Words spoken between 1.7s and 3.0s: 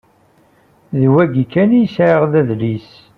i sɛiɣ d adlis.